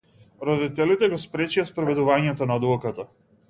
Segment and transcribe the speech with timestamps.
[0.47, 3.11] Родителите го спречија спроведувањето на одлуката.